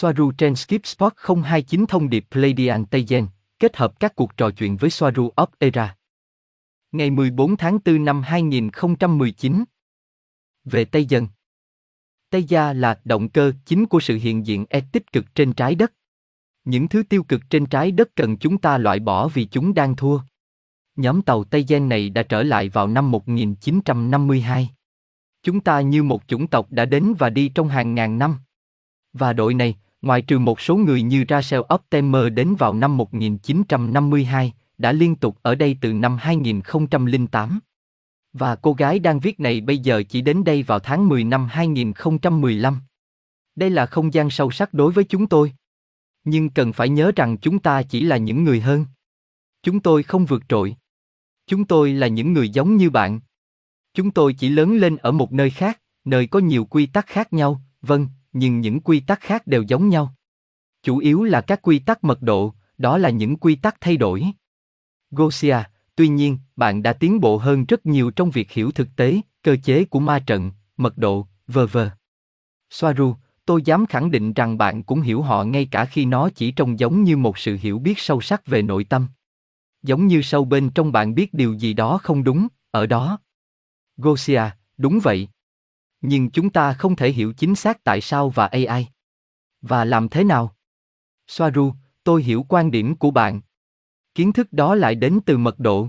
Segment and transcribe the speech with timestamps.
[0.00, 1.12] Soaru trên Skip Spot
[1.44, 3.26] 029 thông điệp Pleiadian Tây Gen,
[3.58, 5.96] kết hợp các cuộc trò chuyện với Soaru of Era.
[6.92, 9.64] Ngày 14 tháng 4 năm 2019
[10.64, 11.26] Về Tây Dân
[12.30, 15.74] Tây Gia là động cơ chính của sự hiện diện e tích cực trên trái
[15.74, 15.92] đất.
[16.64, 19.96] Những thứ tiêu cực trên trái đất cần chúng ta loại bỏ vì chúng đang
[19.96, 20.20] thua.
[20.96, 24.70] Nhóm tàu Tây Gen này đã trở lại vào năm 1952.
[25.42, 28.36] Chúng ta như một chủng tộc đã đến và đi trong hàng ngàn năm.
[29.12, 34.52] Và đội này, ngoại trừ một số người như Rachel Optimer đến vào năm 1952,
[34.78, 37.60] đã liên tục ở đây từ năm 2008.
[38.32, 41.46] Và cô gái đang viết này bây giờ chỉ đến đây vào tháng 10 năm
[41.50, 42.80] 2015.
[43.56, 45.52] Đây là không gian sâu sắc đối với chúng tôi.
[46.24, 48.86] Nhưng cần phải nhớ rằng chúng ta chỉ là những người hơn.
[49.62, 50.76] Chúng tôi không vượt trội.
[51.46, 53.20] Chúng tôi là những người giống như bạn.
[53.94, 57.32] Chúng tôi chỉ lớn lên ở một nơi khác, nơi có nhiều quy tắc khác
[57.32, 60.14] nhau, vâng, nhưng những quy tắc khác đều giống nhau.
[60.82, 64.24] Chủ yếu là các quy tắc mật độ, đó là những quy tắc thay đổi.
[65.10, 65.56] Gosia,
[65.96, 69.56] tuy nhiên, bạn đã tiến bộ hơn rất nhiều trong việc hiểu thực tế, cơ
[69.64, 71.90] chế của ma trận, mật độ, vờ vờ.
[72.70, 76.50] Soaru, tôi dám khẳng định rằng bạn cũng hiểu họ ngay cả khi nó chỉ
[76.50, 79.08] trông giống như một sự hiểu biết sâu sắc về nội tâm.
[79.82, 83.18] Giống như sâu bên trong bạn biết điều gì đó không đúng, ở đó.
[83.96, 84.42] Gosia,
[84.76, 85.28] đúng vậy.
[86.00, 88.88] Nhưng chúng ta không thể hiểu chính xác tại sao và AI.
[89.60, 90.56] Và làm thế nào?
[91.26, 91.72] Soaru,
[92.04, 93.40] tôi hiểu quan điểm của bạn.
[94.14, 95.88] Kiến thức đó lại đến từ mật độ.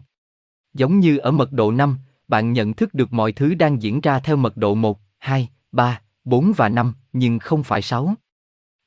[0.74, 4.20] Giống như ở mật độ 5, bạn nhận thức được mọi thứ đang diễn ra
[4.20, 8.14] theo mật độ 1, 2, 3, 4 và 5, nhưng không phải 6.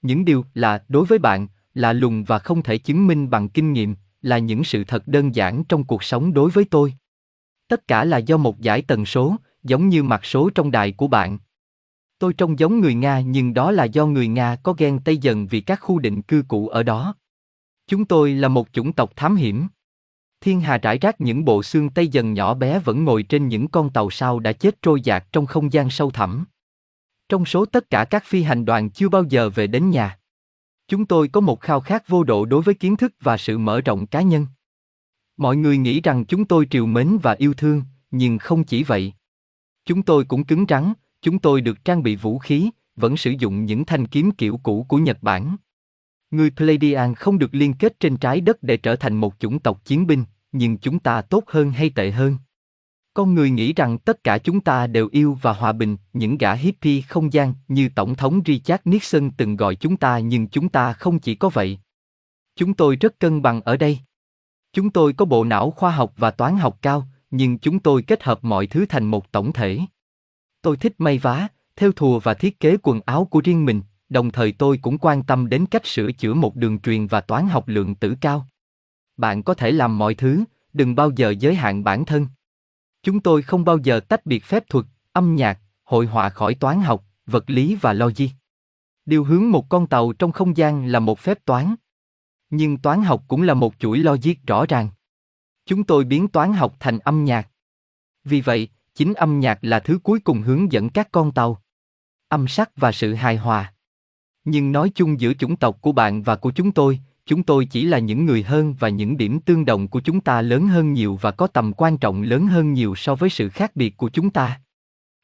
[0.02, 3.72] Những điều là đối với bạn, là lùng và không thể chứng minh bằng kinh
[3.72, 6.94] nghiệm, là những sự thật đơn giản trong cuộc sống đối với tôi.
[7.68, 11.06] Tất cả là do một giải tần số, giống như mặt số trong đài của
[11.06, 11.38] bạn.
[12.18, 15.46] Tôi trông giống người Nga nhưng đó là do người Nga có ghen Tây dần
[15.46, 17.14] vì các khu định cư cũ ở đó.
[17.86, 19.66] Chúng tôi là một chủng tộc thám hiểm.
[20.40, 23.68] Thiên hà trải rác những bộ xương Tây dần nhỏ bé vẫn ngồi trên những
[23.68, 26.44] con tàu sao đã chết trôi dạt trong không gian sâu thẳm.
[27.28, 30.18] Trong số tất cả các phi hành đoàn chưa bao giờ về đến nhà.
[30.88, 33.80] Chúng tôi có một khao khát vô độ đối với kiến thức và sự mở
[33.80, 34.46] rộng cá nhân.
[35.36, 39.12] Mọi người nghĩ rằng chúng tôi triều mến và yêu thương, nhưng không chỉ vậy.
[39.84, 43.64] Chúng tôi cũng cứng rắn, chúng tôi được trang bị vũ khí, vẫn sử dụng
[43.64, 45.56] những thanh kiếm kiểu cũ của Nhật Bản.
[46.30, 49.84] Người Pleiadian không được liên kết trên trái đất để trở thành một chủng tộc
[49.84, 52.36] chiến binh, nhưng chúng ta tốt hơn hay tệ hơn?
[53.14, 56.54] Con người nghĩ rằng tất cả chúng ta đều yêu và hòa bình, những gã
[56.54, 60.92] hippie không gian như Tổng thống Richard Nixon từng gọi chúng ta nhưng chúng ta
[60.92, 61.78] không chỉ có vậy.
[62.56, 63.98] Chúng tôi rất cân bằng ở đây.
[64.72, 68.22] Chúng tôi có bộ não khoa học và toán học cao, nhưng chúng tôi kết
[68.22, 69.80] hợp mọi thứ thành một tổng thể.
[70.62, 74.30] Tôi thích may vá, theo thùa và thiết kế quần áo của riêng mình, đồng
[74.30, 77.68] thời tôi cũng quan tâm đến cách sửa chữa một đường truyền và toán học
[77.68, 78.46] lượng tử cao.
[79.16, 82.26] Bạn có thể làm mọi thứ, đừng bao giờ giới hạn bản thân.
[83.02, 86.80] Chúng tôi không bao giờ tách biệt phép thuật, âm nhạc, hội họa khỏi toán
[86.80, 88.28] học, vật lý và logic.
[89.06, 91.74] Điều hướng một con tàu trong không gian là một phép toán.
[92.50, 94.88] Nhưng toán học cũng là một chuỗi logic rõ ràng.
[95.66, 97.48] Chúng tôi biến toán học thành âm nhạc.
[98.24, 101.62] Vì vậy, chính âm nhạc là thứ cuối cùng hướng dẫn các con tàu.
[102.28, 103.72] Âm sắc và sự hài hòa.
[104.44, 107.84] Nhưng nói chung giữa chủng tộc của bạn và của chúng tôi, chúng tôi chỉ
[107.84, 111.18] là những người hơn và những điểm tương đồng của chúng ta lớn hơn nhiều
[111.20, 114.30] và có tầm quan trọng lớn hơn nhiều so với sự khác biệt của chúng
[114.30, 114.60] ta.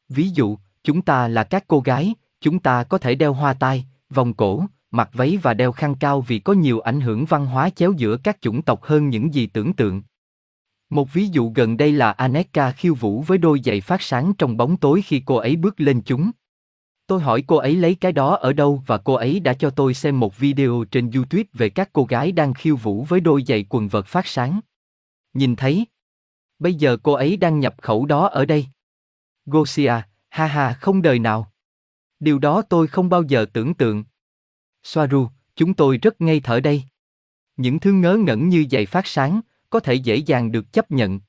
[0.09, 3.87] Ví dụ, chúng ta là các cô gái, chúng ta có thể đeo hoa tai,
[4.11, 7.71] vòng cổ, mặc váy và đeo khăn cao vì có nhiều ảnh hưởng văn hóa
[7.71, 10.03] chéo giữa các chủng tộc hơn những gì tưởng tượng.
[10.91, 14.57] Một ví dụ gần đây là Aneka khiêu vũ với đôi giày phát sáng trong
[14.57, 16.31] bóng tối khi cô ấy bước lên chúng.
[17.07, 19.95] Tôi hỏi cô ấy lấy cái đó ở đâu và cô ấy đã cho tôi
[19.95, 23.65] xem một video trên YouTube về các cô gái đang khiêu vũ với đôi giày
[23.69, 24.61] quần vợt phát sáng.
[25.35, 25.87] Nhìn thấy.
[26.59, 28.67] Bây giờ cô ấy đang nhập khẩu đó ở đây.
[29.47, 29.93] Gosia,
[30.29, 31.53] ha ha không đời nào.
[32.21, 34.05] Điều đó tôi không bao giờ tưởng tượng.
[34.83, 36.83] Soaru, chúng tôi rất ngây thở đây.
[37.57, 41.21] Những thứ ngớ ngẩn như giày phát sáng, có thể dễ dàng được chấp nhận.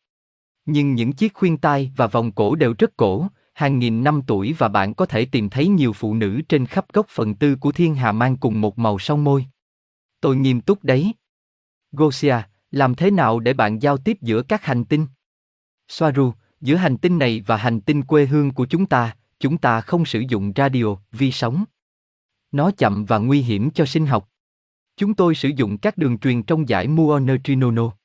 [0.66, 4.56] Nhưng những chiếc khuyên tai và vòng cổ đều rất cổ, hàng nghìn năm tuổi
[4.58, 7.72] và bạn có thể tìm thấy nhiều phụ nữ trên khắp góc phần tư của
[7.72, 9.46] thiên hà mang cùng một màu son môi.
[10.22, 11.14] Tôi nghiêm túc đấy.
[11.92, 12.36] Gosia,
[12.72, 15.08] làm thế nào để bạn giao tiếp giữa các hành tinh?
[15.88, 19.82] Soaru, giữa hành tinh này và hành tinh quê hương của chúng ta, chúng ta
[19.82, 21.64] không sử dụng radio, vi sóng.
[22.52, 24.30] Nó chậm và nguy hiểm cho sinh học.
[24.98, 27.99] Chúng tôi sử dụng các đường truyền trong giải muon neutrino.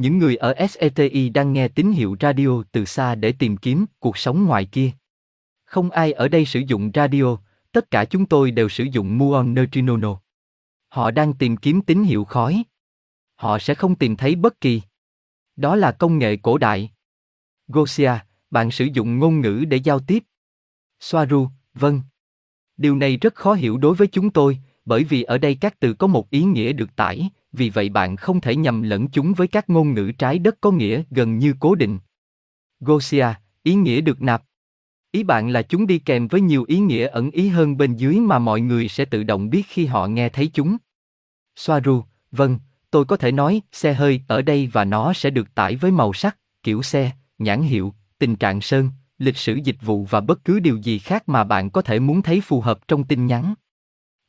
[0.00, 4.18] Những người ở SETI đang nghe tín hiệu radio từ xa để tìm kiếm cuộc
[4.18, 4.90] sống ngoài kia.
[5.64, 7.36] Không ai ở đây sử dụng radio,
[7.72, 10.20] tất cả chúng tôi đều sử dụng muon neutrino.
[10.88, 12.62] Họ đang tìm kiếm tín hiệu khói.
[13.34, 14.82] Họ sẽ không tìm thấy bất kỳ.
[15.56, 16.90] Đó là công nghệ cổ đại.
[17.68, 18.12] Gosia,
[18.50, 20.24] bạn sử dụng ngôn ngữ để giao tiếp.
[21.00, 22.02] Soaru, vâng.
[22.76, 25.94] Điều này rất khó hiểu đối với chúng tôi, bởi vì ở đây các từ
[25.94, 29.48] có một ý nghĩa được tải, vì vậy bạn không thể nhầm lẫn chúng với
[29.48, 31.98] các ngôn ngữ trái đất có nghĩa gần như cố định.
[32.80, 33.26] Gosia,
[33.62, 34.42] ý nghĩa được nạp.
[35.12, 38.20] Ý bạn là chúng đi kèm với nhiều ý nghĩa ẩn ý hơn bên dưới
[38.20, 40.76] mà mọi người sẽ tự động biết khi họ nghe thấy chúng.
[41.56, 42.58] Soaru, vâng,
[42.90, 46.12] tôi có thể nói xe hơi ở đây và nó sẽ được tải với màu
[46.12, 50.60] sắc, kiểu xe, nhãn hiệu, tình trạng sơn, lịch sử dịch vụ và bất cứ
[50.60, 53.54] điều gì khác mà bạn có thể muốn thấy phù hợp trong tin nhắn.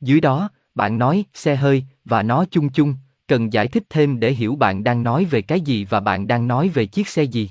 [0.00, 2.94] Dưới đó, bạn nói xe hơi và nó chung chung,
[3.28, 6.48] cần giải thích thêm để hiểu bạn đang nói về cái gì và bạn đang
[6.48, 7.50] nói về chiếc xe gì.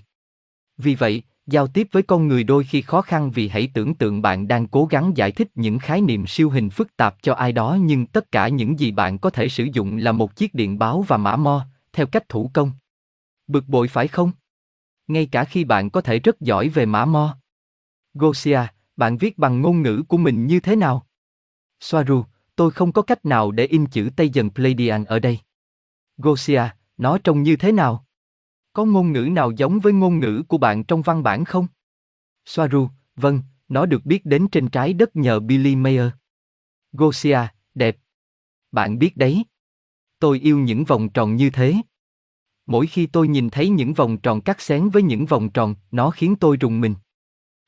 [0.77, 4.21] Vì vậy, giao tiếp với con người đôi khi khó khăn vì hãy tưởng tượng
[4.21, 7.51] bạn đang cố gắng giải thích những khái niệm siêu hình phức tạp cho ai
[7.51, 10.79] đó nhưng tất cả những gì bạn có thể sử dụng là một chiếc điện
[10.79, 12.71] báo và mã mo, theo cách thủ công.
[13.47, 14.31] Bực bội phải không?
[15.07, 17.37] Ngay cả khi bạn có thể rất giỏi về mã mo.
[18.13, 18.59] Gosia,
[18.97, 21.05] bạn viết bằng ngôn ngữ của mình như thế nào?
[21.79, 22.23] Soaru,
[22.55, 25.39] tôi không có cách nào để in chữ Tây dần Pleiadian ở đây.
[26.17, 26.63] Gosia,
[26.97, 28.05] nó trông như thế nào?
[28.73, 31.67] Có ngôn ngữ nào giống với ngôn ngữ của bạn trong văn bản không?
[32.45, 36.09] Soaru, vâng, nó được biết đến trên trái đất nhờ Billy Mayer.
[36.91, 37.39] Gosia,
[37.75, 37.97] đẹp.
[38.71, 39.43] Bạn biết đấy.
[40.19, 41.75] Tôi yêu những vòng tròn như thế.
[42.65, 46.09] Mỗi khi tôi nhìn thấy những vòng tròn cắt xén với những vòng tròn, nó
[46.11, 46.95] khiến tôi rùng mình.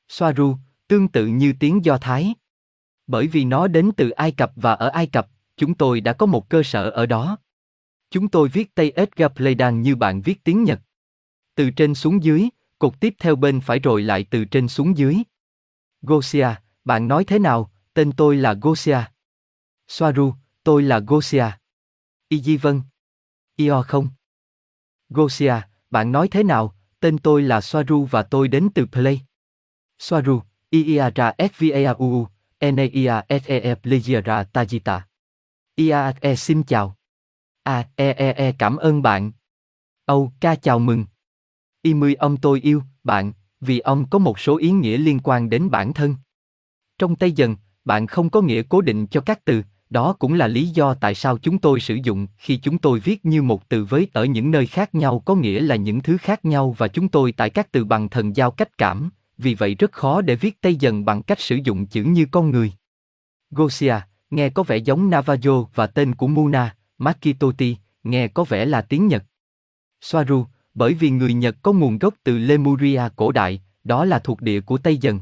[0.08, 0.56] Soaru,
[0.88, 2.34] tương tự như tiếng Do Thái.
[3.06, 6.26] Bởi vì nó đến từ Ai Cập và ở Ai Cập, chúng tôi đã có
[6.26, 7.38] một cơ sở ở đó.
[8.10, 10.80] Chúng tôi viết Tây Edgar Pleidan như bạn viết tiếng Nhật.
[11.54, 12.48] Từ trên xuống dưới,
[12.78, 15.16] cột tiếp theo bên phải rồi lại từ trên xuống dưới.
[16.02, 16.48] Gosia,
[16.84, 18.98] bạn nói thế nào, tên tôi là Gosia.
[19.88, 20.34] Soaru,
[20.64, 21.46] tôi là Gosia.
[22.28, 22.82] Y Vân.
[23.56, 24.08] Io không.
[25.08, 25.54] Gosia,
[25.90, 29.20] bạn nói thế nào, tên tôi là Soaru và tôi đến từ Play.
[29.98, 32.28] Soaru, Iiara Svauu,
[32.60, 35.00] Neia Sea Plegiara Tajita.
[35.76, 36.96] Iae xin chào.
[37.64, 39.32] À, e e e cảm ơn bạn.
[40.04, 41.04] Âu ca chào mừng.
[41.82, 45.50] Y mươi ông tôi yêu, bạn, vì ông có một số ý nghĩa liên quan
[45.50, 46.16] đến bản thân.
[46.98, 50.46] Trong Tây Dần, bạn không có nghĩa cố định cho các từ, đó cũng là
[50.46, 53.84] lý do tại sao chúng tôi sử dụng khi chúng tôi viết như một từ
[53.84, 57.08] với ở những nơi khác nhau có nghĩa là những thứ khác nhau và chúng
[57.08, 60.60] tôi tại các từ bằng thần giao cách cảm, vì vậy rất khó để viết
[60.60, 62.72] Tây Dần bằng cách sử dụng chữ như con người.
[63.50, 63.96] Gosia,
[64.30, 69.06] nghe có vẻ giống Navajo và tên của Muna, Makitoti, nghe có vẻ là tiếng
[69.06, 69.24] Nhật.
[70.00, 74.40] Soaru, bởi vì người Nhật có nguồn gốc từ Lemuria cổ đại, đó là thuộc
[74.40, 75.20] địa của Tây Dần.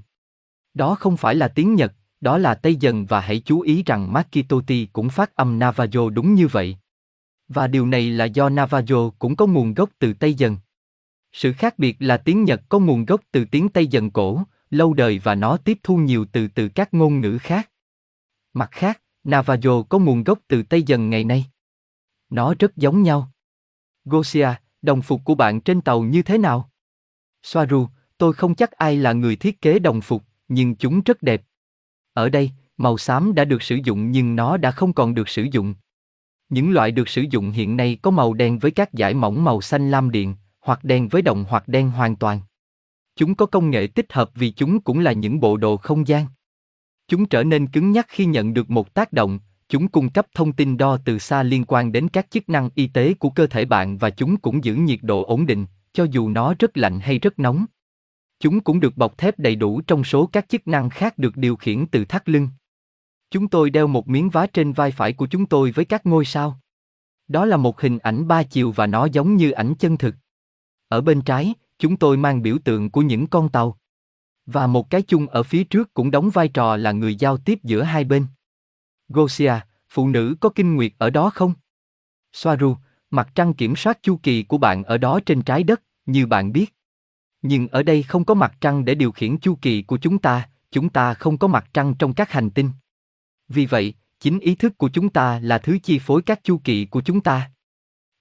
[0.74, 4.12] Đó không phải là tiếng Nhật, đó là Tây Dần và hãy chú ý rằng
[4.12, 6.76] Makitoti cũng phát âm Navajo đúng như vậy.
[7.48, 10.56] Và điều này là do Navajo cũng có nguồn gốc từ Tây Dần.
[11.32, 14.94] Sự khác biệt là tiếng Nhật có nguồn gốc từ tiếng Tây Dần cổ, lâu
[14.94, 17.70] đời và nó tiếp thu nhiều từ từ các ngôn ngữ khác.
[18.52, 21.46] Mặt khác, Navajo có nguồn gốc từ Tây Dần ngày nay.
[22.32, 23.30] Nó rất giống nhau.
[24.04, 24.48] Gosia,
[24.82, 26.70] đồng phục của bạn trên tàu như thế nào?
[27.42, 27.86] Soaru,
[28.18, 31.42] tôi không chắc ai là người thiết kế đồng phục, nhưng chúng rất đẹp.
[32.12, 35.46] Ở đây, màu xám đã được sử dụng nhưng nó đã không còn được sử
[35.52, 35.74] dụng.
[36.48, 39.60] Những loại được sử dụng hiện nay có màu đen với các dải mỏng màu
[39.60, 42.40] xanh lam điện, hoặc đen với đồng hoặc đen hoàn toàn.
[43.16, 46.26] Chúng có công nghệ tích hợp vì chúng cũng là những bộ đồ không gian.
[47.08, 49.38] Chúng trở nên cứng nhắc khi nhận được một tác động,
[49.72, 52.86] chúng cung cấp thông tin đo từ xa liên quan đến các chức năng y
[52.86, 56.28] tế của cơ thể bạn và chúng cũng giữ nhiệt độ ổn định, cho dù
[56.28, 57.66] nó rất lạnh hay rất nóng.
[58.40, 61.56] Chúng cũng được bọc thép đầy đủ trong số các chức năng khác được điều
[61.56, 62.48] khiển từ thắt lưng.
[63.30, 66.24] Chúng tôi đeo một miếng vá trên vai phải của chúng tôi với các ngôi
[66.24, 66.60] sao.
[67.28, 70.14] Đó là một hình ảnh ba chiều và nó giống như ảnh chân thực.
[70.88, 73.78] Ở bên trái, chúng tôi mang biểu tượng của những con tàu.
[74.46, 77.58] Và một cái chung ở phía trước cũng đóng vai trò là người giao tiếp
[77.62, 78.26] giữa hai bên.
[79.12, 79.54] Gosia,
[79.88, 81.54] phụ nữ có kinh nguyệt ở đó không?
[82.32, 82.76] Soaru,
[83.10, 86.52] mặt trăng kiểm soát chu kỳ của bạn ở đó trên trái đất, như bạn
[86.52, 86.74] biết.
[87.42, 90.48] Nhưng ở đây không có mặt trăng để điều khiển chu kỳ của chúng ta,
[90.70, 92.70] chúng ta không có mặt trăng trong các hành tinh.
[93.48, 96.84] Vì vậy, chính ý thức của chúng ta là thứ chi phối các chu kỳ
[96.84, 97.50] của chúng ta.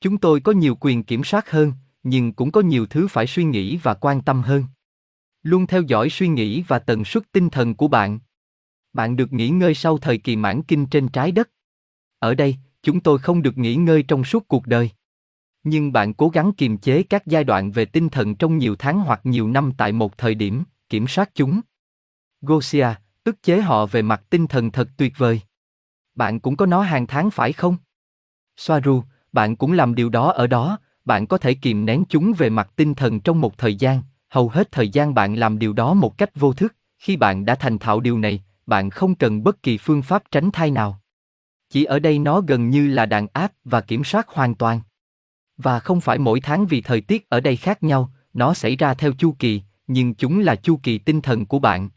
[0.02, 3.44] Chúng tôi có nhiều quyền kiểm soát hơn, nhưng cũng có nhiều thứ phải suy
[3.44, 4.66] nghĩ và quan tâm hơn.
[5.44, 8.20] Luôn theo dõi suy nghĩ và tần suất tinh thần của bạn.
[8.94, 11.50] Bạn được nghỉ ngơi sau thời kỳ mãn kinh trên trái đất.
[12.20, 14.90] Ở đây, chúng tôi không được nghỉ ngơi trong suốt cuộc đời.
[15.64, 19.00] Nhưng bạn cố gắng kiềm chế các giai đoạn về tinh thần trong nhiều tháng
[19.00, 21.62] hoặc nhiều năm tại một thời điểm, kiểm soát chúng.
[22.42, 22.88] Gosia,
[23.24, 25.42] Ức chế họ về mặt tinh thần thật tuyệt vời.
[26.16, 27.78] Bạn cũng có nó hàng tháng phải không?
[28.58, 32.50] Soaru, bạn cũng làm điều đó ở đó, bạn có thể kìm nén chúng về
[32.50, 35.94] mặt tinh thần trong một thời gian, hầu hết thời gian bạn làm điều đó
[35.94, 39.64] một cách vô thức, khi bạn đã thành thạo điều này, bạn không cần bất
[39.64, 41.02] kỳ phương pháp tránh thai nào.
[41.70, 44.82] Chỉ ở đây nó gần như là đàn áp và kiểm soát hoàn toàn.
[45.58, 48.94] Và không phải mỗi tháng vì thời tiết ở đây khác nhau, nó xảy ra
[48.94, 51.90] theo chu kỳ, nhưng chúng là chu kỳ tinh thần của bạn.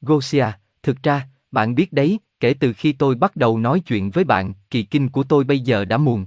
[0.00, 0.46] Gosia,
[0.82, 4.54] thực ra, bạn biết đấy, kể từ khi tôi bắt đầu nói chuyện với bạn,
[4.70, 6.26] kỳ kinh của tôi bây giờ đã muộn.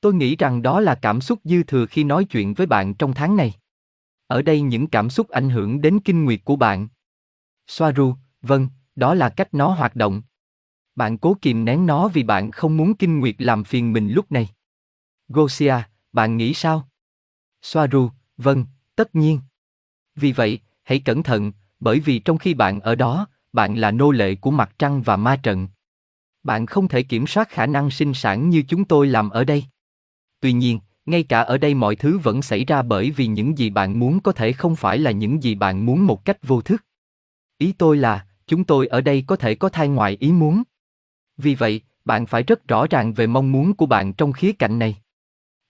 [0.00, 3.14] Tôi nghĩ rằng đó là cảm xúc dư thừa khi nói chuyện với bạn trong
[3.14, 3.52] tháng này.
[4.26, 6.88] Ở đây những cảm xúc ảnh hưởng đến kinh nguyệt của bạn.
[7.66, 10.22] Soaru, vâng, đó là cách nó hoạt động.
[10.94, 14.32] Bạn cố kìm nén nó vì bạn không muốn kinh nguyệt làm phiền mình lúc
[14.32, 14.48] này.
[15.28, 15.74] Gosia,
[16.12, 16.88] bạn nghĩ sao?
[17.62, 18.64] Soaru, vâng,
[18.96, 19.40] tất nhiên.
[20.14, 24.10] Vì vậy, hãy cẩn thận, bởi vì trong khi bạn ở đó, bạn là nô
[24.10, 25.68] lệ của mặt trăng và ma trận.
[26.42, 29.64] Bạn không thể kiểm soát khả năng sinh sản như chúng tôi làm ở đây.
[30.40, 33.70] Tuy nhiên, ngay cả ở đây mọi thứ vẫn xảy ra bởi vì những gì
[33.70, 36.84] bạn muốn có thể không phải là những gì bạn muốn một cách vô thức.
[37.58, 40.62] Ý tôi là, chúng tôi ở đây có thể có thai ngoài ý muốn.
[41.36, 44.78] Vì vậy, bạn phải rất rõ ràng về mong muốn của bạn trong khía cạnh
[44.78, 44.96] này.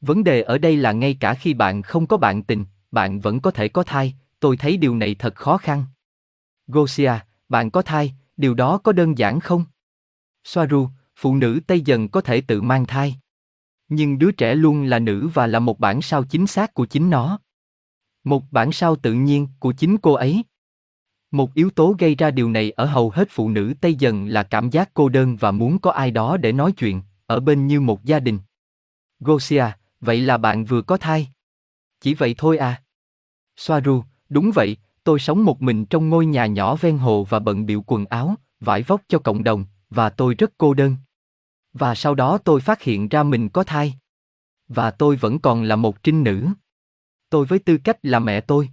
[0.01, 3.41] Vấn đề ở đây là ngay cả khi bạn không có bạn tình, bạn vẫn
[3.41, 5.85] có thể có thai, tôi thấy điều này thật khó khăn.
[6.67, 7.13] Gosia,
[7.49, 9.65] bạn có thai, điều đó có đơn giản không?
[10.45, 13.17] Soaru, phụ nữ Tây dần có thể tự mang thai.
[13.89, 17.11] Nhưng đứa trẻ luôn là nữ và là một bản sao chính xác của chính
[17.11, 17.39] nó.
[18.25, 20.43] Một bản sao tự nhiên của chính cô ấy.
[21.33, 24.43] Một yếu tố gây ra điều này ở hầu hết phụ nữ Tây dần là
[24.43, 27.81] cảm giác cô đơn và muốn có ai đó để nói chuyện, ở bên như
[27.81, 28.39] một gia đình.
[29.21, 29.65] Gosia,
[30.01, 31.29] vậy là bạn vừa có thai.
[32.01, 32.83] Chỉ vậy thôi à?
[33.57, 37.67] Soaru, đúng vậy, tôi sống một mình trong ngôi nhà nhỏ ven hồ và bận
[37.67, 40.97] biệu quần áo, vải vóc cho cộng đồng, và tôi rất cô đơn.
[41.73, 43.95] Và sau đó tôi phát hiện ra mình có thai.
[44.69, 46.49] Và tôi vẫn còn là một trinh nữ.
[47.31, 48.71] Tôi với tư cách là mẹ tôi.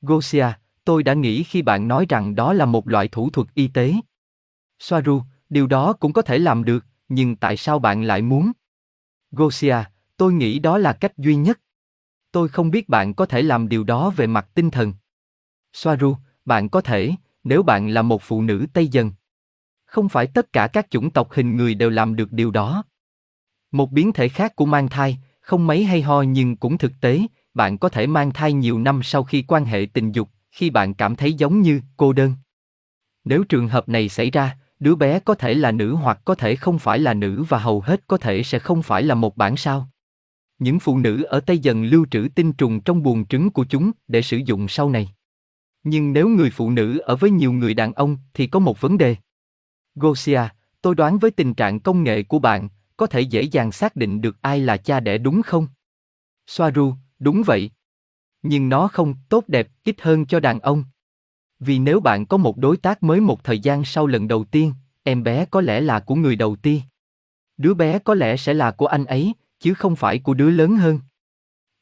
[0.00, 0.46] Gosia,
[0.86, 3.94] tôi đã nghĩ khi bạn nói rằng đó là một loại thủ thuật y tế.
[4.78, 8.52] Soaru, điều đó cũng có thể làm được, nhưng tại sao bạn lại muốn?
[9.30, 9.76] Gosia,
[10.16, 11.60] tôi nghĩ đó là cách duy nhất.
[12.32, 14.92] Tôi không biết bạn có thể làm điều đó về mặt tinh thần.
[15.72, 17.14] Soaru, bạn có thể,
[17.44, 19.12] nếu bạn là một phụ nữ Tây dân,
[19.84, 22.84] Không phải tất cả các chủng tộc hình người đều làm được điều đó.
[23.72, 27.20] Một biến thể khác của mang thai, không mấy hay ho nhưng cũng thực tế,
[27.54, 30.94] bạn có thể mang thai nhiều năm sau khi quan hệ tình dục, khi bạn
[30.94, 32.34] cảm thấy giống như cô đơn.
[33.24, 36.56] Nếu trường hợp này xảy ra, đứa bé có thể là nữ hoặc có thể
[36.56, 39.56] không phải là nữ và hầu hết có thể sẽ không phải là một bản
[39.56, 39.88] sao.
[40.58, 43.90] Những phụ nữ ở Tây dần lưu trữ tinh trùng trong buồng trứng của chúng
[44.08, 45.08] để sử dụng sau này.
[45.84, 48.98] Nhưng nếu người phụ nữ ở với nhiều người đàn ông thì có một vấn
[48.98, 49.16] đề.
[49.94, 50.40] Gosia,
[50.82, 54.20] tôi đoán với tình trạng công nghệ của bạn, có thể dễ dàng xác định
[54.20, 55.66] được ai là cha đẻ đúng không?
[56.46, 57.70] Soaru, đúng vậy.
[58.48, 60.84] Nhưng nó không tốt đẹp ít hơn cho đàn ông.
[61.60, 64.72] Vì nếu bạn có một đối tác mới một thời gian sau lần đầu tiên,
[65.02, 66.80] em bé có lẽ là của người đầu tiên.
[67.56, 70.76] Đứa bé có lẽ sẽ là của anh ấy, chứ không phải của đứa lớn
[70.76, 71.00] hơn.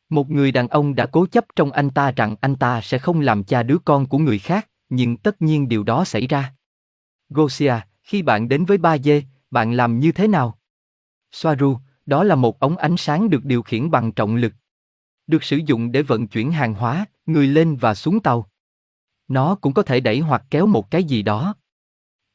[0.08, 3.20] Một người đàn ông đã cố chấp trong anh ta rằng anh ta sẽ không
[3.20, 6.54] làm cha đứa con của người khác, nhưng tất nhiên điều đó xảy ra.
[7.28, 10.58] Gosia, khi bạn đến với ba dê, bạn làm như thế nào?
[11.32, 14.52] Soaru, đó là một ống ánh sáng được điều khiển bằng trọng lực.
[15.26, 18.50] Được sử dụng để vận chuyển hàng hóa, người lên và xuống tàu.
[19.28, 21.54] Nó cũng có thể đẩy hoặc kéo một cái gì đó.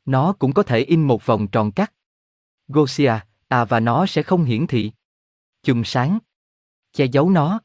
[0.05, 1.93] Nó cũng có thể in một vòng tròn cắt.
[2.67, 3.13] Gosia,
[3.48, 4.91] à và nó sẽ không hiển thị.
[5.63, 6.19] Chùm sáng.
[6.93, 7.60] Che giấu nó.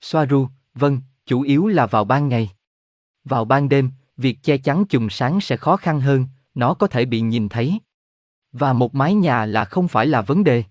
[0.00, 2.50] Soaru, vâng, chủ yếu là vào ban ngày.
[3.24, 7.04] Vào ban đêm, việc che chắn chùm sáng sẽ khó khăn hơn, nó có thể
[7.04, 7.78] bị nhìn thấy.
[8.52, 10.64] Và một mái nhà là không phải là vấn đề.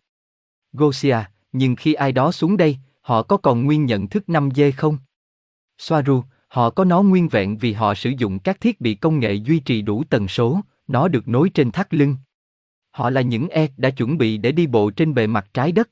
[0.73, 1.17] Gosia,
[1.51, 2.77] nhưng khi ai đó xuống đây,
[3.11, 4.97] họ có còn nguyên nhận thức 5G không?
[5.77, 9.33] Soaru, họ có nó nguyên vẹn vì họ sử dụng các thiết bị công nghệ
[9.33, 12.15] duy trì đủ tần số, nó được nối trên thắt lưng.
[12.91, 15.89] Họ là những e đã chuẩn bị để đi bộ trên bề mặt trái đất.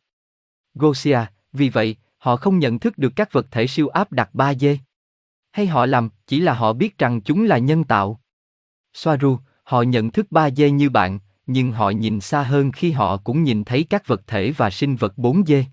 [0.74, 1.20] Gosia,
[1.54, 4.78] vì vậy, họ không nhận thức được các vật thể siêu áp đặt 3D.
[5.52, 8.22] Hay họ làm, chỉ là họ biết rằng chúng là nhân tạo.
[8.94, 13.44] Soaru, họ nhận thức 3D như bạn, nhưng họ nhìn xa hơn khi họ cũng
[13.44, 15.64] nhìn thấy các vật thể và sinh vật 4D.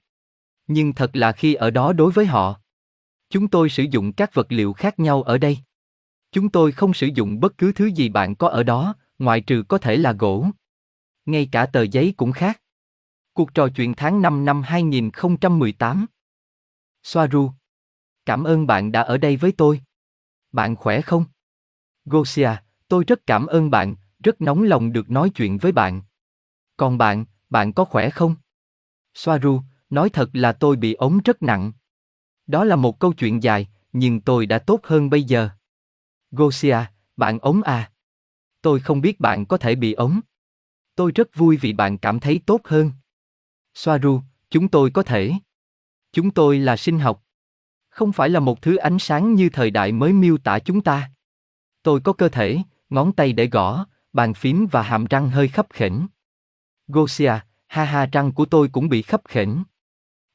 [0.67, 2.61] Nhưng thật là khi ở đó đối với họ.
[3.31, 5.59] Chúng tôi sử dụng các vật liệu khác nhau ở đây.
[6.33, 9.63] Chúng tôi không sử dụng bất cứ thứ gì bạn có ở đó, ngoại trừ
[9.69, 10.47] có thể là gỗ.
[11.27, 12.61] Ngay cả tờ giấy cũng khác.
[13.33, 16.07] Cuộc trò chuyện tháng 5 năm 2018.
[17.03, 17.51] Soaru.
[18.27, 19.81] Cảm ơn bạn đã ở đây với tôi.
[20.53, 21.25] Bạn khỏe không?
[22.05, 22.51] Gosia,
[22.89, 26.03] Tôi rất cảm ơn bạn, rất nóng lòng được nói chuyện với bạn.
[26.77, 28.35] Còn bạn, bạn có khỏe không?
[29.15, 31.73] Soaru, nói thật là tôi bị ốm rất nặng.
[32.47, 35.49] Đó là một câu chuyện dài, nhưng tôi đã tốt hơn bây giờ.
[36.31, 36.79] Gosia,
[37.17, 37.93] bạn ốm à?
[38.63, 40.21] Tôi không biết bạn có thể bị ốm.
[40.95, 42.93] Tôi rất vui vì bạn cảm thấy tốt hơn.
[43.75, 45.33] Soaru, chúng tôi có thể.
[46.13, 47.25] Chúng tôi là sinh học.
[47.89, 51.11] Không phải là một thứ ánh sáng như thời đại mới miêu tả chúng ta.
[51.83, 52.59] Tôi có cơ thể,
[52.91, 56.07] ngón tay để gõ, bàn phím và hàm răng hơi khấp khỉnh.
[56.89, 57.33] Gosia,
[57.67, 59.63] ha ha răng của tôi cũng bị khấp khỉnh.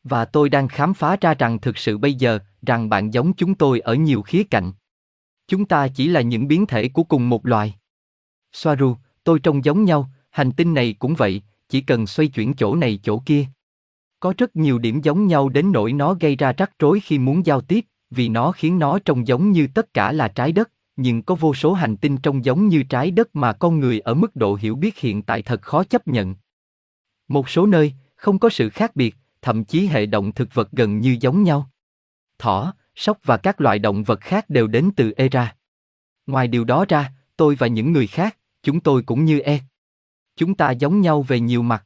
[0.03, 3.55] Và tôi đang khám phá ra rằng thực sự bây giờ, rằng bạn giống chúng
[3.55, 4.71] tôi ở nhiều khía cạnh.
[5.47, 7.75] Chúng ta chỉ là những biến thể của cùng một loài.
[8.53, 12.75] Soaru, tôi trông giống nhau, hành tinh này cũng vậy, chỉ cần xoay chuyển chỗ
[12.75, 13.45] này chỗ kia.
[14.19, 17.45] Có rất nhiều điểm giống nhau đến nỗi nó gây ra rắc rối khi muốn
[17.45, 21.23] giao tiếp, vì nó khiến nó trông giống như tất cả là trái đất, nhưng
[21.23, 24.35] có vô số hành tinh trông giống như trái đất mà con người ở mức
[24.35, 26.35] độ hiểu biết hiện tại thật khó chấp nhận.
[27.27, 30.99] Một số nơi, không có sự khác biệt, thậm chí hệ động thực vật gần
[30.99, 31.69] như giống nhau.
[32.39, 35.55] Thỏ, sóc và các loại động vật khác đều đến từ Era.
[36.27, 39.59] Ngoài điều đó ra, tôi và những người khác, chúng tôi cũng như E.
[40.35, 41.85] Chúng ta giống nhau về nhiều mặt.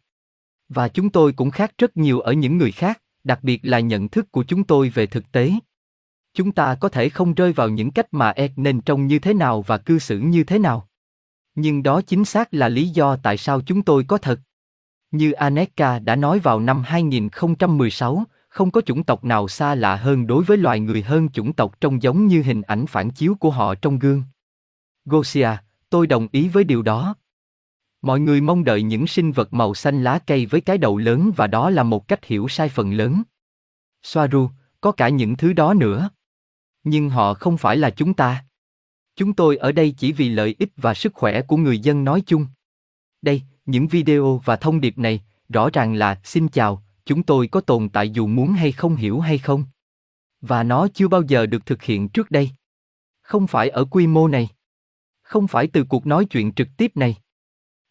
[0.69, 4.09] Và chúng tôi cũng khác rất nhiều ở những người khác, đặc biệt là nhận
[4.09, 5.51] thức của chúng tôi về thực tế.
[6.33, 9.33] Chúng ta có thể không rơi vào những cách mà E nên trông như thế
[9.33, 10.89] nào và cư xử như thế nào.
[11.55, 14.39] Nhưng đó chính xác là lý do tại sao chúng tôi có thật.
[15.15, 20.27] Như Aneka đã nói vào năm 2016, không có chủng tộc nào xa lạ hơn
[20.27, 23.51] đối với loài người hơn chủng tộc trông giống như hình ảnh phản chiếu của
[23.51, 24.24] họ trong gương.
[25.05, 25.50] Gosia,
[25.89, 27.15] tôi đồng ý với điều đó.
[28.01, 31.31] Mọi người mong đợi những sinh vật màu xanh lá cây với cái đầu lớn
[31.36, 33.24] và đó là một cách hiểu sai phần lớn.
[34.03, 34.50] Soaru,
[34.81, 36.10] có cả những thứ đó nữa.
[36.84, 38.45] Nhưng họ không phải là chúng ta.
[39.15, 42.24] Chúng tôi ở đây chỉ vì lợi ích và sức khỏe của người dân nói
[42.25, 42.48] chung.
[43.22, 47.62] Đây, những video và thông điệp này, rõ ràng là xin chào, chúng tôi có
[47.62, 49.63] tồn tại dù muốn hay không hiểu hay không.
[50.42, 52.50] Và nó chưa bao giờ được thực hiện trước đây.
[53.22, 54.50] Không phải ở quy mô này.
[55.22, 57.16] Không phải từ cuộc nói chuyện trực tiếp này.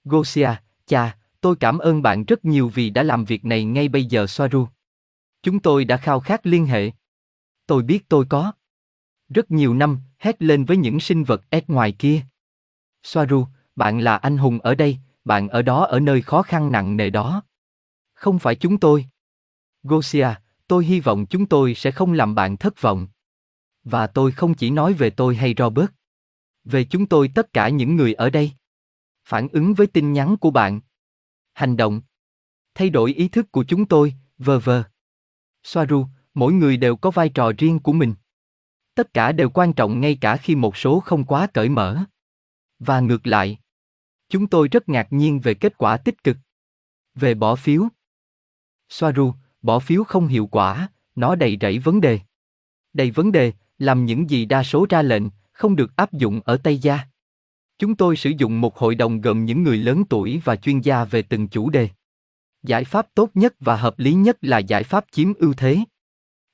[0.04, 0.50] Gosia,
[0.86, 4.26] cha, tôi cảm ơn bạn rất nhiều vì đã làm việc này ngay bây giờ
[4.26, 4.66] Soaru.
[5.42, 6.90] Chúng tôi đã khao khát liên hệ.
[7.66, 8.52] Tôi biết tôi có.
[9.28, 12.20] Rất nhiều năm, hét lên với những sinh vật ép ngoài kia.
[13.02, 13.46] Soaru,
[13.76, 17.10] bạn là anh hùng ở đây, bạn ở đó ở nơi khó khăn nặng nề
[17.10, 17.42] đó.
[18.14, 19.06] Không phải chúng tôi.
[19.82, 20.28] Gosia,
[20.66, 23.08] tôi hy vọng chúng tôi sẽ không làm bạn thất vọng.
[23.84, 25.90] Và tôi không chỉ nói về tôi hay Robert.
[26.64, 28.52] Về chúng tôi tất cả những người ở đây.
[29.24, 30.80] Phản ứng với tin nhắn của bạn.
[31.52, 32.00] Hành động.
[32.74, 34.84] Thay đổi ý thức của chúng tôi, vờ vờ.
[35.62, 38.14] Soaru, mỗi người đều có vai trò riêng của mình.
[38.94, 42.04] Tất cả đều quan trọng ngay cả khi một số không quá cởi mở.
[42.78, 43.58] Và ngược lại.
[44.28, 46.36] Chúng tôi rất ngạc nhiên về kết quả tích cực.
[47.14, 47.88] Về bỏ phiếu.
[48.88, 49.32] Soaru,
[49.62, 52.20] bỏ phiếu không hiệu quả, nó đầy rẫy vấn đề.
[52.92, 56.56] Đầy vấn đề, làm những gì đa số ra lệnh, không được áp dụng ở
[56.56, 57.00] Tây Gia.
[57.78, 61.04] Chúng tôi sử dụng một hội đồng gồm những người lớn tuổi và chuyên gia
[61.04, 61.88] về từng chủ đề.
[62.62, 65.78] Giải pháp tốt nhất và hợp lý nhất là giải pháp chiếm ưu thế.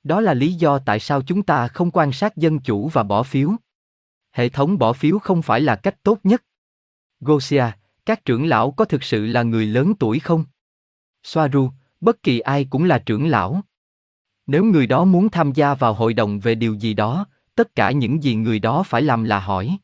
[0.03, 3.23] Đó là lý do tại sao chúng ta không quan sát dân chủ và bỏ
[3.23, 3.51] phiếu.
[4.33, 6.43] Hệ thống bỏ phiếu không phải là cách tốt nhất.
[7.21, 7.65] Gosia,
[8.07, 10.45] các trưởng lão có thực sự là người lớn tuổi không?
[11.23, 13.61] Soaru, bất kỳ ai cũng là trưởng lão.
[14.47, 17.91] Nếu người đó muốn tham gia vào hội đồng về điều gì đó, tất cả
[17.91, 19.79] những gì người đó phải làm là hỏi.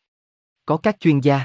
[0.67, 1.41] Có các chuyên gia.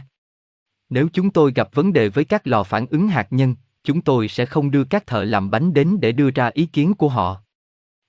[0.90, 4.28] Nếu chúng tôi gặp vấn đề với các lò phản ứng hạt nhân, chúng tôi
[4.28, 7.42] sẽ không đưa các thợ làm bánh đến để đưa ra ý kiến của họ.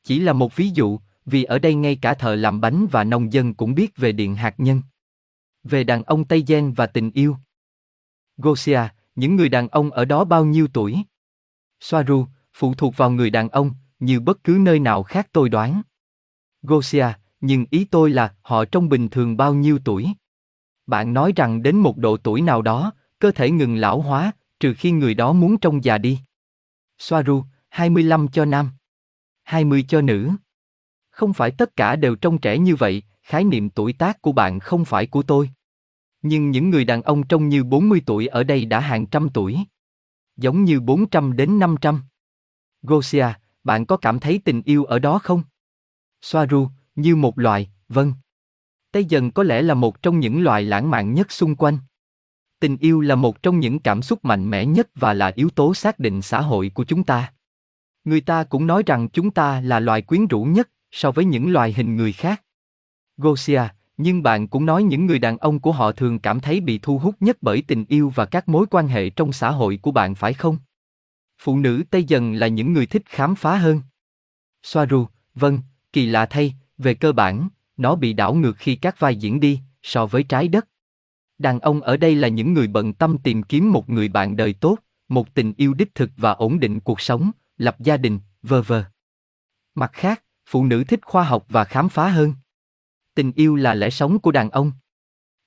[0.05, 3.33] Chỉ là một ví dụ, vì ở đây ngay cả thợ làm bánh và nông
[3.33, 4.83] dân cũng biết về điện hạt nhân.
[5.65, 7.37] Về đàn ông Tây Gen và tình yêu.
[8.37, 8.81] Gosia,
[9.15, 10.99] những người đàn ông ở đó bao nhiêu tuổi?
[11.81, 15.83] Soaru, phụ thuộc vào người đàn ông, như bất cứ nơi nào khác tôi đoán.
[16.63, 17.07] Gosia,
[17.41, 20.09] nhưng ý tôi là họ trong bình thường bao nhiêu tuổi?
[20.87, 24.75] Bạn nói rằng đến một độ tuổi nào đó, cơ thể ngừng lão hóa, trừ
[24.75, 26.19] khi người đó muốn trông già đi.
[26.99, 28.71] Soaru, 25 cho nam.
[29.43, 30.31] 20 cho nữ.
[31.11, 34.61] Không phải tất cả đều trông trẻ như vậy, khái niệm tuổi tác của bạn
[34.61, 35.51] không phải của tôi.
[36.23, 39.59] Nhưng những người đàn ông trông như 40 tuổi ở đây đã hàng trăm tuổi.
[40.37, 42.01] Giống như 400 đến 500.
[42.83, 43.27] Gosia,
[43.65, 45.43] bạn có cảm thấy tình yêu ở đó không?
[46.21, 48.13] Soaru, như một loài, vâng.
[48.93, 51.79] Tây dần có lẽ là một trong những loài lãng mạn nhất xung quanh.
[52.61, 55.75] Tình yêu là một trong những cảm xúc mạnh mẽ nhất và là yếu tố
[55.75, 57.33] xác định xã hội của chúng ta.
[58.05, 61.53] Người ta cũng nói rằng chúng ta là loài quyến rũ nhất so với những
[61.53, 62.43] loài hình người khác.
[63.17, 63.63] Gosia,
[64.03, 66.99] nhưng bạn cũng nói những người đàn ông của họ thường cảm thấy bị thu
[66.99, 70.15] hút nhất bởi tình yêu và các mối quan hệ trong xã hội của bạn
[70.15, 70.57] phải không?
[71.39, 73.81] Phụ nữ Tây dần là những người thích khám phá hơn.
[74.63, 75.59] Soaru, vâng,
[75.93, 79.61] kỳ lạ thay, về cơ bản, nó bị đảo ngược khi các vai diễn đi,
[79.83, 80.69] so với trái đất.
[81.39, 84.53] Đàn ông ở đây là những người bận tâm tìm kiếm một người bạn đời
[84.53, 88.63] tốt, một tình yêu đích thực và ổn định cuộc sống, lập gia đình, vơ
[88.63, 88.85] vơ.
[89.75, 92.35] Mặt khác, phụ nữ thích khoa học và khám phá hơn.
[93.15, 94.73] Tình yêu là lẽ sống của đàn ông.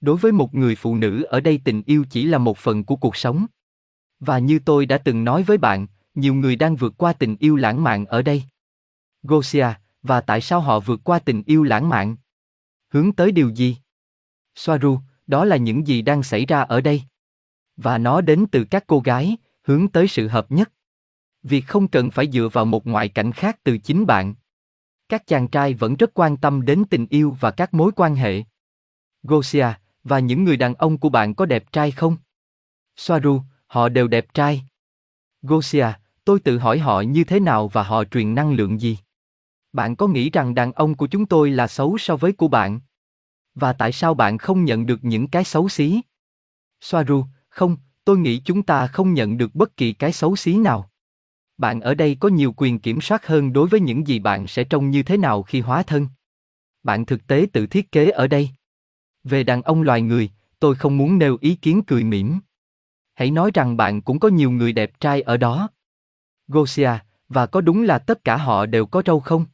[0.02, 2.96] Đối với một người phụ nữ ở đây tình yêu chỉ là một phần của
[2.96, 3.46] cuộc sống.
[4.20, 7.56] Và như tôi đã từng nói với bạn, nhiều người đang vượt qua tình yêu
[7.56, 8.44] lãng mạn ở đây.
[9.24, 9.68] Gosia,
[10.04, 12.16] và tại sao họ vượt qua tình yêu lãng mạn?
[12.90, 13.78] Hướng tới điều gì?
[14.56, 17.04] Soaru, đó là những gì đang xảy ra ở đây.
[17.78, 20.72] Và nó đến từ các cô gái, hướng tới sự hợp nhất.
[21.44, 24.34] Việc không cần phải dựa vào một ngoại cảnh khác từ chính bạn.
[25.10, 28.44] Các chàng trai vẫn rất quan tâm đến tình yêu và các mối quan hệ.
[29.24, 29.68] Gosia,
[30.04, 32.18] và những người đàn ông của bạn có đẹp trai không?
[32.96, 34.64] Soaru, họ đều đẹp trai.
[35.42, 35.88] Gosia,
[36.26, 38.98] tôi tự hỏi họ như thế nào và họ truyền năng lượng gì?
[39.74, 42.80] Bạn có nghĩ rằng đàn ông của chúng tôi là xấu so với của bạn?
[43.56, 46.02] Và tại sao bạn không nhận được những cái xấu xí?
[46.82, 50.90] Soaru, không, tôi nghĩ chúng ta không nhận được bất kỳ cái xấu xí nào.
[51.58, 54.64] Bạn ở đây có nhiều quyền kiểm soát hơn đối với những gì bạn sẽ
[54.64, 56.08] trông như thế nào khi hóa thân.
[56.84, 58.50] Bạn thực tế tự thiết kế ở đây.
[59.24, 62.40] Về đàn ông loài người, tôi không muốn nêu ý kiến cười mỉm.
[63.14, 65.70] Hãy nói rằng bạn cũng có nhiều người đẹp trai ở đó.
[66.48, 66.92] Gosia,
[67.30, 69.46] và có đúng là tất cả họ đều có râu không?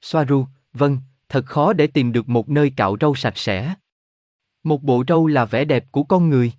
[0.00, 3.74] Soaru, vâng, thật khó để tìm được một nơi cạo râu sạch sẽ.
[4.62, 6.52] Một bộ râu là vẻ đẹp của con người.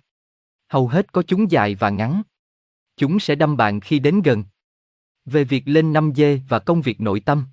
[0.68, 2.22] Hầu hết có chúng dài và ngắn.
[2.96, 4.44] Chúng sẽ đâm bạn khi đến gần.
[5.26, 7.44] Về việc lên 5 dê và công việc nội tâm.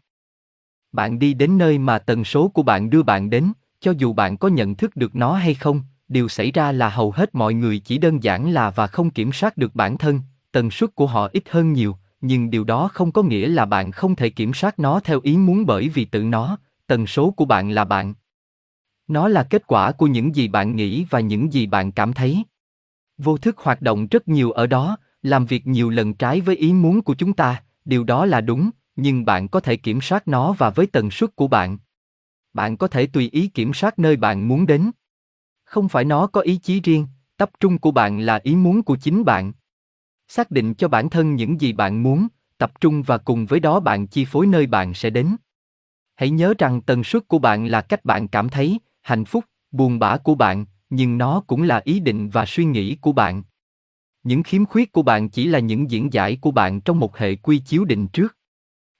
[0.91, 4.37] Bạn đi đến nơi mà tần số của bạn đưa bạn đến, cho dù bạn
[4.37, 7.79] có nhận thức được nó hay không, điều xảy ra là hầu hết mọi người
[7.79, 10.19] chỉ đơn giản là và không kiểm soát được bản thân,
[10.51, 13.91] tần suất của họ ít hơn nhiều, nhưng điều đó không có nghĩa là bạn
[13.91, 16.57] không thể kiểm soát nó theo ý muốn bởi vì tự nó,
[16.87, 18.13] tần số của bạn là bạn.
[19.07, 22.43] Nó là kết quả của những gì bạn nghĩ và những gì bạn cảm thấy.
[23.17, 26.73] Vô thức hoạt động rất nhiều ở đó, làm việc nhiều lần trái với ý
[26.73, 30.53] muốn của chúng ta, điều đó là đúng, nhưng bạn có thể kiểm soát nó
[30.53, 31.77] và với tần suất của bạn.
[32.53, 34.91] Bạn có thể tùy ý kiểm soát nơi bạn muốn đến.
[35.63, 37.07] Không phải nó có ý chí riêng,
[37.37, 39.53] tập trung của bạn là ý muốn của chính bạn.
[40.27, 43.79] Xác định cho bản thân những gì bạn muốn, tập trung và cùng với đó
[43.79, 45.35] bạn chi phối nơi bạn sẽ đến.
[46.15, 49.99] Hãy nhớ rằng tần suất của bạn là cách bạn cảm thấy, hạnh phúc, buồn
[49.99, 53.43] bã của bạn, nhưng nó cũng là ý định và suy nghĩ của bạn.
[54.23, 57.35] Những khiếm khuyết của bạn chỉ là những diễn giải của bạn trong một hệ
[57.35, 58.37] quy chiếu định trước.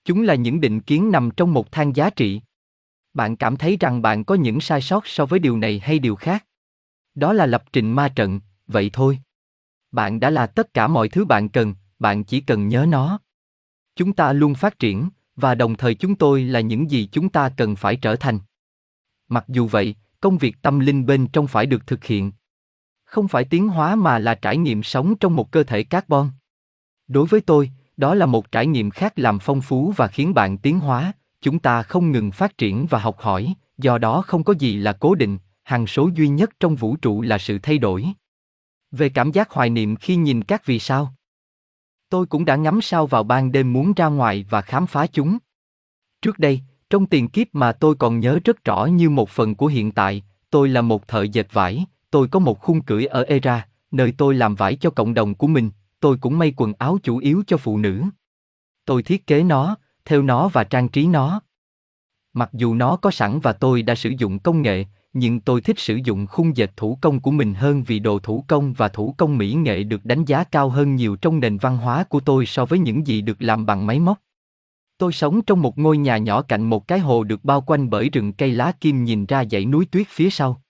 [0.06, 2.42] Chúng là những định kiến nằm trong một thang giá trị.
[3.14, 6.16] Bạn cảm thấy rằng bạn có những sai sót so với điều này hay điều
[6.16, 6.46] khác.
[7.16, 9.20] Đó là lập trình ma trận, vậy thôi.
[9.92, 13.20] Bạn đã là tất cả mọi thứ bạn cần, bạn chỉ cần nhớ nó.
[13.96, 17.50] Chúng ta luôn phát triển, và đồng thời chúng tôi là những gì chúng ta
[17.58, 18.40] cần phải trở thành.
[19.28, 22.32] Mặc dù vậy, công việc tâm linh bên trong phải được thực hiện.
[23.12, 26.30] Không phải tiến hóa mà là trải nghiệm sống trong một cơ thể carbon.
[27.08, 30.58] Đối với tôi, đó là một trải nghiệm khác làm phong phú và khiến bạn
[30.58, 34.54] tiến hóa, chúng ta không ngừng phát triển và học hỏi, do đó không có
[34.60, 38.08] gì là cố định, hằng số duy nhất trong vũ trụ là sự thay đổi.
[38.92, 41.14] Về cảm giác hoài niệm khi nhìn các vì sao.
[42.10, 45.38] Tôi cũng đã ngắm sao vào ban đêm muốn ra ngoài và khám phá chúng.
[46.22, 49.68] Trước đây, trong tiền kiếp mà tôi còn nhớ rất rõ như một phần của
[49.68, 53.68] hiện tại, tôi là một thợ dệt vải, tôi có một khung cửi ở Era,
[53.92, 57.18] nơi tôi làm vải cho cộng đồng của mình, tôi cũng may quần áo chủ
[57.18, 58.04] yếu cho phụ nữ.
[58.86, 61.42] Tôi thiết kế nó, theo nó và trang trí nó.
[62.34, 65.80] Mặc dù nó có sẵn và tôi đã sử dụng công nghệ, nhưng tôi thích
[65.80, 69.16] sử dụng khung dệt thủ công của mình hơn vì đồ thủ công và thủ
[69.18, 72.46] công mỹ nghệ được đánh giá cao hơn nhiều trong nền văn hóa của tôi
[72.46, 74.20] so với những gì được làm bằng máy móc.
[74.98, 78.10] Tôi sống trong một ngôi nhà nhỏ cạnh một cái hồ được bao quanh bởi
[78.10, 80.62] rừng cây lá kim nhìn ra dãy núi tuyết phía sau.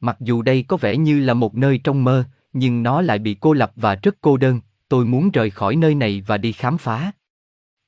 [0.00, 3.36] Mặc dù đây có vẻ như là một nơi trong mơ, nhưng nó lại bị
[3.40, 6.78] cô lập và rất cô đơn, tôi muốn rời khỏi nơi này và đi khám
[6.78, 7.12] phá.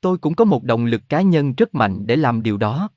[0.00, 2.88] Tôi cũng có một động lực cá nhân rất mạnh để làm điều đó.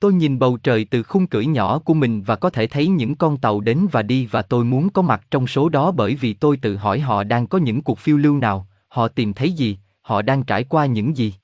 [0.00, 3.14] Tôi nhìn bầu trời từ khung cửa nhỏ của mình và có thể thấy những
[3.14, 6.32] con tàu đến và đi và tôi muốn có mặt trong số đó bởi vì
[6.32, 9.78] tôi tự hỏi họ đang có những cuộc phiêu lưu nào, họ tìm thấy gì,
[10.02, 11.34] họ đang trải qua những gì.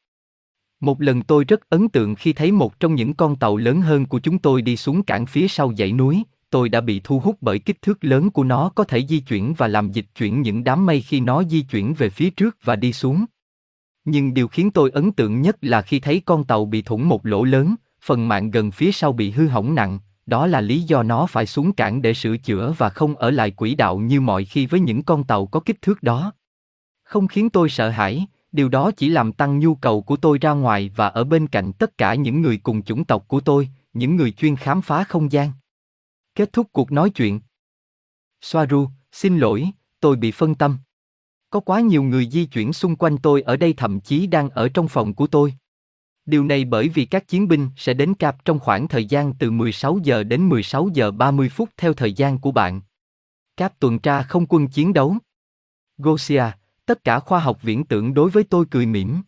[0.80, 4.06] Một lần tôi rất ấn tượng khi thấy một trong những con tàu lớn hơn
[4.06, 7.36] của chúng tôi đi xuống cảng phía sau dãy núi, tôi đã bị thu hút
[7.40, 10.64] bởi kích thước lớn của nó có thể di chuyển và làm dịch chuyển những
[10.64, 13.24] đám mây khi nó di chuyển về phía trước và đi xuống.
[14.04, 17.26] Nhưng điều khiến tôi ấn tượng nhất là khi thấy con tàu bị thủng một
[17.26, 21.02] lỗ lớn, phần mạng gần phía sau bị hư hỏng nặng, đó là lý do
[21.02, 24.44] nó phải xuống cảng để sửa chữa và không ở lại quỹ đạo như mọi
[24.44, 26.32] khi với những con tàu có kích thước đó.
[27.04, 30.50] Không khiến tôi sợ hãi, điều đó chỉ làm tăng nhu cầu của tôi ra
[30.50, 34.16] ngoài và ở bên cạnh tất cả những người cùng chủng tộc của tôi, những
[34.16, 35.52] người chuyên khám phá không gian.
[36.36, 37.40] Kết thúc cuộc nói chuyện.
[38.40, 39.70] Soaru, xin lỗi,
[40.00, 40.78] tôi bị phân tâm.
[41.50, 44.68] Có quá nhiều người di chuyển xung quanh tôi ở đây thậm chí đang ở
[44.68, 45.54] trong phòng của tôi.
[46.26, 49.50] Điều này bởi vì các chiến binh sẽ đến Cap trong khoảng thời gian từ
[49.50, 52.80] 16 giờ đến 16 giờ 30 phút theo thời gian của bạn.
[53.56, 55.16] Cap tuần tra không quân chiến đấu.
[55.98, 56.44] Gosia,
[56.86, 59.22] tất cả khoa học viễn tưởng đối với tôi cười mỉm.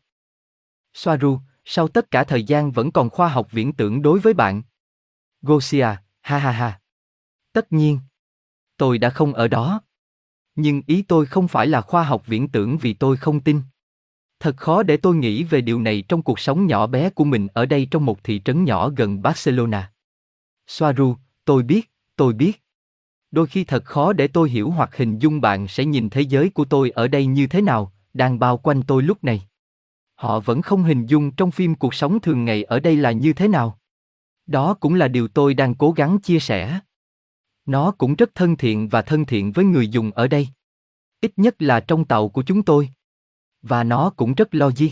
[0.94, 4.62] Soaru, sau tất cả thời gian vẫn còn khoa học viễn tưởng đối với bạn.
[5.42, 5.86] Gosia,
[6.20, 6.80] ha ha ha.
[7.52, 8.00] Tất nhiên.
[8.76, 9.80] Tôi đã không ở đó.
[10.54, 13.60] Nhưng ý tôi không phải là khoa học viễn tưởng vì tôi không tin.
[14.40, 17.46] Thật khó để tôi nghĩ về điều này trong cuộc sống nhỏ bé của mình
[17.54, 19.92] ở đây trong một thị trấn nhỏ gần Barcelona.
[20.66, 22.62] Soaru, tôi biết, tôi biết.
[23.30, 26.50] Đôi khi thật khó để tôi hiểu hoặc hình dung bạn sẽ nhìn thế giới
[26.50, 29.42] của tôi ở đây như thế nào, đang bao quanh tôi lúc này.
[30.14, 33.32] Họ vẫn không hình dung trong phim cuộc sống thường ngày ở đây là như
[33.32, 33.78] thế nào.
[34.46, 36.80] Đó cũng là điều tôi đang cố gắng chia sẻ.
[37.68, 40.48] Nó cũng rất thân thiện và thân thiện với người dùng ở đây.
[41.20, 42.88] Ít nhất là trong tàu của chúng tôi.
[43.62, 44.88] Và nó cũng rất logic.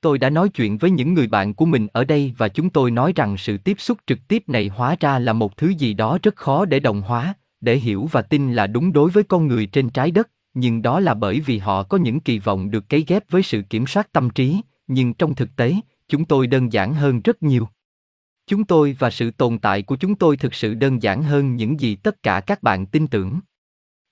[0.00, 2.90] Tôi đã nói chuyện với những người bạn của mình ở đây và chúng tôi
[2.90, 6.18] nói rằng sự tiếp xúc trực tiếp này hóa ra là một thứ gì đó
[6.22, 9.66] rất khó để đồng hóa, để hiểu và tin là đúng đối với con người
[9.66, 13.04] trên trái đất, nhưng đó là bởi vì họ có những kỳ vọng được cấy
[13.08, 15.74] ghép với sự kiểm soát tâm trí, nhưng trong thực tế,
[16.08, 17.68] chúng tôi đơn giản hơn rất nhiều.
[18.46, 21.80] Chúng tôi và sự tồn tại của chúng tôi thực sự đơn giản hơn những
[21.80, 23.40] gì tất cả các bạn tin tưởng.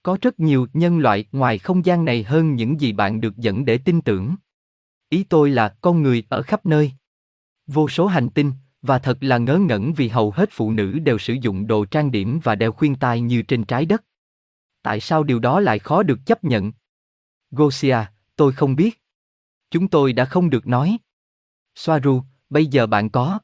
[0.03, 3.65] Có rất nhiều nhân loại ngoài không gian này hơn những gì bạn được dẫn
[3.65, 4.35] để tin tưởng.
[5.09, 6.93] Ý tôi là con người ở khắp nơi.
[7.67, 11.19] Vô số hành tinh, và thật là ngớ ngẩn vì hầu hết phụ nữ đều
[11.19, 14.05] sử dụng đồ trang điểm và đeo khuyên tai như trên trái đất.
[14.83, 16.73] Tại sao điều đó lại khó được chấp nhận?
[17.51, 17.99] Gosia,
[18.37, 19.03] tôi không biết.
[19.71, 20.99] Chúng tôi đã không được nói.
[21.75, 23.39] Soaru, bây giờ bạn có.